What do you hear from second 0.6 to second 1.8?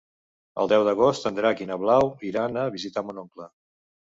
El deu d'agost en Drac i na